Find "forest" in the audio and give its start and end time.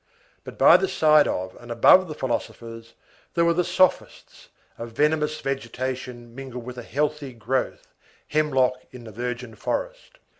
9.53-10.17